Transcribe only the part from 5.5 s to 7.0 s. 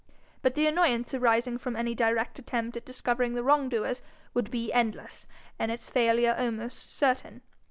and its failure almost